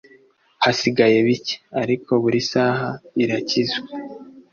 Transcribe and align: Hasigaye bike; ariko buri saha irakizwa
Hasigaye 0.63 1.17
bike; 1.27 1.55
ariko 1.81 2.11
buri 2.23 2.39
saha 2.51 2.89
irakizwa 3.23 3.83